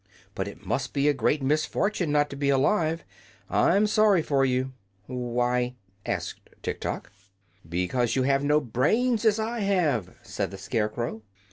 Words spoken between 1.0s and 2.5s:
a great misfortune not to be